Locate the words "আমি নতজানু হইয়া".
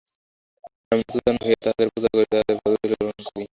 0.91-1.59